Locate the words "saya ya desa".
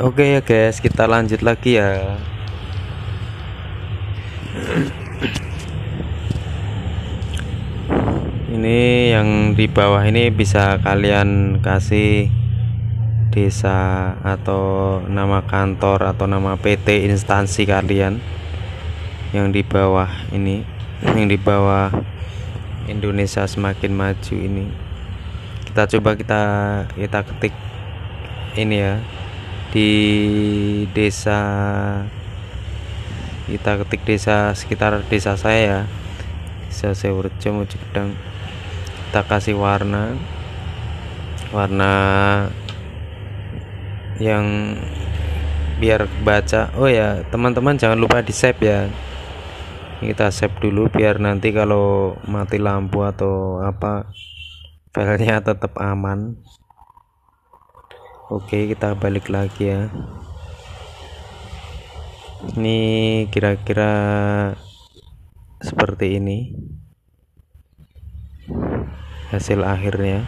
35.40-36.92